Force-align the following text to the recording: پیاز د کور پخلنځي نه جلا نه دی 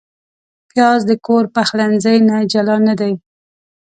پیاز 0.69 0.99
د 1.09 1.11
کور 1.25 1.43
پخلنځي 1.55 2.15
نه 2.29 2.37
جلا 2.51 2.77
نه 2.87 2.93
دی 2.99 3.13